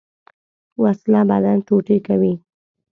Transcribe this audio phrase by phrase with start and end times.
[0.83, 2.33] وسله بدن ټوټې کوي